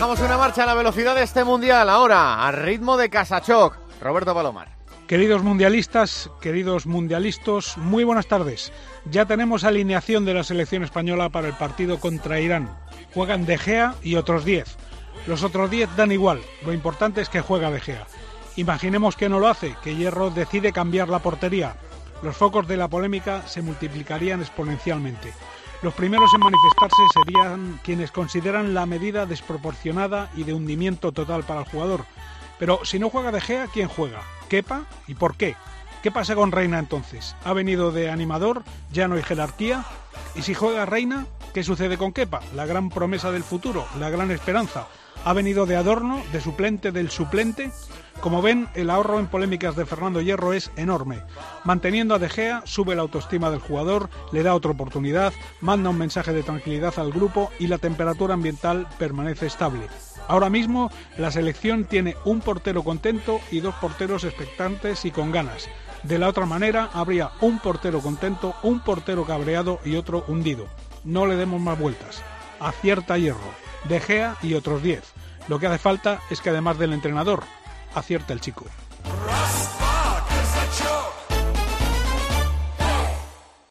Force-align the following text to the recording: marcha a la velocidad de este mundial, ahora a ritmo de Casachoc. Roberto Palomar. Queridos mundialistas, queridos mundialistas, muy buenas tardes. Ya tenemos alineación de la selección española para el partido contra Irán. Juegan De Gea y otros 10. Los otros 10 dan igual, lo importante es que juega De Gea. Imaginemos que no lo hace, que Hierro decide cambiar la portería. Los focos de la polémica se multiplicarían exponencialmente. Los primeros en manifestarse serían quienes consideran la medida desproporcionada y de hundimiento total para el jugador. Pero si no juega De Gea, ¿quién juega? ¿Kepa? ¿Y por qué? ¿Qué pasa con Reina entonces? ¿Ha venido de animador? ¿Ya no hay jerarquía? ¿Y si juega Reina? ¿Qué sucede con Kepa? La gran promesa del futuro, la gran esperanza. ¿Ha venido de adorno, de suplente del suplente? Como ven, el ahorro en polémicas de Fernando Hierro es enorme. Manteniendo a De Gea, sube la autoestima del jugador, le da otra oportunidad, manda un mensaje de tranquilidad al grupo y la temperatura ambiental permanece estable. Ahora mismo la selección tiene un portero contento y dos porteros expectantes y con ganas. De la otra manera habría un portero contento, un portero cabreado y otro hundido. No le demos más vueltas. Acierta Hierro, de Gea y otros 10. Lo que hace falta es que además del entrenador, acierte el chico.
marcha 0.00 0.62
a 0.62 0.66
la 0.66 0.74
velocidad 0.74 1.16
de 1.16 1.24
este 1.24 1.44
mundial, 1.44 1.88
ahora 1.88 2.46
a 2.46 2.52
ritmo 2.52 2.96
de 2.96 3.10
Casachoc. 3.10 3.76
Roberto 4.00 4.32
Palomar. 4.32 4.68
Queridos 5.08 5.42
mundialistas, 5.42 6.30
queridos 6.40 6.86
mundialistas, 6.86 7.76
muy 7.76 8.04
buenas 8.04 8.28
tardes. 8.28 8.72
Ya 9.10 9.26
tenemos 9.26 9.64
alineación 9.64 10.24
de 10.24 10.34
la 10.34 10.44
selección 10.44 10.84
española 10.84 11.30
para 11.30 11.48
el 11.48 11.54
partido 11.54 11.98
contra 11.98 12.40
Irán. 12.40 12.70
Juegan 13.12 13.44
De 13.44 13.58
Gea 13.58 13.94
y 14.02 14.14
otros 14.14 14.44
10. 14.44 14.76
Los 15.26 15.42
otros 15.42 15.70
10 15.70 15.96
dan 15.96 16.12
igual, 16.12 16.40
lo 16.64 16.72
importante 16.72 17.20
es 17.20 17.28
que 17.28 17.40
juega 17.40 17.70
De 17.70 17.80
Gea. 17.80 18.06
Imaginemos 18.56 19.16
que 19.16 19.28
no 19.28 19.40
lo 19.40 19.48
hace, 19.48 19.74
que 19.82 19.96
Hierro 19.96 20.30
decide 20.30 20.72
cambiar 20.72 21.08
la 21.08 21.18
portería. 21.18 21.74
Los 22.22 22.36
focos 22.36 22.68
de 22.68 22.76
la 22.76 22.88
polémica 22.88 23.46
se 23.46 23.62
multiplicarían 23.62 24.40
exponencialmente. 24.40 25.32
Los 25.80 25.94
primeros 25.94 26.34
en 26.34 26.40
manifestarse 26.40 27.02
serían 27.14 27.78
quienes 27.84 28.10
consideran 28.10 28.74
la 28.74 28.84
medida 28.84 29.26
desproporcionada 29.26 30.28
y 30.34 30.42
de 30.42 30.52
hundimiento 30.52 31.12
total 31.12 31.44
para 31.44 31.60
el 31.60 31.68
jugador. 31.68 32.04
Pero 32.58 32.80
si 32.84 32.98
no 32.98 33.10
juega 33.10 33.30
De 33.30 33.40
Gea, 33.40 33.68
¿quién 33.72 33.86
juega? 33.86 34.22
¿Kepa? 34.48 34.86
¿Y 35.06 35.14
por 35.14 35.36
qué? 35.36 35.54
¿Qué 36.02 36.10
pasa 36.10 36.34
con 36.34 36.50
Reina 36.50 36.80
entonces? 36.80 37.36
¿Ha 37.44 37.52
venido 37.52 37.92
de 37.92 38.10
animador? 38.10 38.64
¿Ya 38.92 39.06
no 39.06 39.14
hay 39.14 39.22
jerarquía? 39.22 39.84
¿Y 40.34 40.42
si 40.42 40.52
juega 40.52 40.84
Reina? 40.84 41.26
¿Qué 41.54 41.62
sucede 41.62 41.96
con 41.96 42.12
Kepa? 42.12 42.40
La 42.56 42.66
gran 42.66 42.90
promesa 42.90 43.30
del 43.30 43.44
futuro, 43.44 43.86
la 44.00 44.10
gran 44.10 44.32
esperanza. 44.32 44.88
¿Ha 45.24 45.32
venido 45.32 45.66
de 45.66 45.76
adorno, 45.76 46.22
de 46.32 46.40
suplente 46.40 46.92
del 46.92 47.10
suplente? 47.10 47.70
Como 48.20 48.42
ven, 48.42 48.68
el 48.74 48.90
ahorro 48.90 49.20
en 49.20 49.26
polémicas 49.26 49.76
de 49.76 49.86
Fernando 49.86 50.20
Hierro 50.20 50.52
es 50.52 50.72
enorme. 50.76 51.22
Manteniendo 51.64 52.14
a 52.14 52.18
De 52.18 52.28
Gea, 52.28 52.62
sube 52.64 52.96
la 52.96 53.02
autoestima 53.02 53.50
del 53.50 53.60
jugador, 53.60 54.10
le 54.32 54.42
da 54.42 54.54
otra 54.54 54.72
oportunidad, 54.72 55.32
manda 55.60 55.90
un 55.90 55.98
mensaje 55.98 56.32
de 56.32 56.42
tranquilidad 56.42 56.98
al 56.98 57.12
grupo 57.12 57.50
y 57.58 57.66
la 57.66 57.78
temperatura 57.78 58.34
ambiental 58.34 58.88
permanece 58.98 59.46
estable. 59.46 59.86
Ahora 60.26 60.50
mismo 60.50 60.90
la 61.16 61.30
selección 61.30 61.84
tiene 61.84 62.16
un 62.24 62.40
portero 62.40 62.82
contento 62.82 63.40
y 63.50 63.60
dos 63.60 63.74
porteros 63.76 64.24
expectantes 64.24 65.04
y 65.04 65.10
con 65.10 65.30
ganas. 65.30 65.68
De 66.02 66.18
la 66.18 66.28
otra 66.28 66.46
manera 66.46 66.90
habría 66.92 67.30
un 67.40 67.58
portero 67.58 68.00
contento, 68.00 68.54
un 68.62 68.80
portero 68.80 69.24
cabreado 69.24 69.80
y 69.84 69.96
otro 69.96 70.24
hundido. 70.28 70.66
No 71.04 71.26
le 71.26 71.36
demos 71.36 71.60
más 71.60 71.78
vueltas. 71.78 72.22
Acierta 72.60 73.16
Hierro, 73.16 73.67
de 73.84 74.00
Gea 74.00 74.36
y 74.42 74.54
otros 74.54 74.82
10. 74.82 75.02
Lo 75.48 75.58
que 75.58 75.66
hace 75.66 75.78
falta 75.78 76.20
es 76.30 76.40
que 76.40 76.50
además 76.50 76.78
del 76.78 76.92
entrenador, 76.92 77.42
acierte 77.94 78.32
el 78.32 78.40
chico. 78.40 78.66